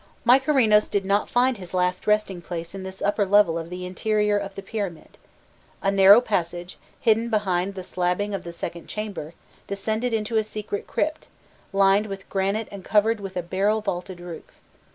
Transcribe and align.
Mykerinos 0.25 0.89
did 0.89 1.05
not 1.05 1.29
find 1.29 1.57
his 1.59 1.75
last 1.75 2.07
resting 2.07 2.41
place 2.41 2.73
in 2.73 2.81
this 2.81 3.03
upper 3.03 3.23
level 3.23 3.55
of 3.59 3.69
the 3.69 3.85
interior 3.85 4.35
of 4.35 4.55
the 4.55 4.63
pyramid: 4.63 5.19
a 5.83 5.91
narrow 5.91 6.19
passage, 6.19 6.79
hidden 6.99 7.29
behind 7.29 7.75
the 7.75 7.83
slabbing 7.83 8.33
of 8.33 8.43
the 8.43 8.51
second 8.51 8.87
chamber, 8.87 9.35
descended 9.67 10.11
into 10.11 10.37
a 10.37 10.43
secret 10.43 10.87
crypt, 10.87 11.27
lined 11.71 12.07
with 12.07 12.27
granite 12.29 12.67
and 12.71 12.83
covered 12.83 13.19
with 13.19 13.37
a 13.37 13.43
barrel 13.43 13.79
vaulted 13.79 14.19
roof. 14.19 14.59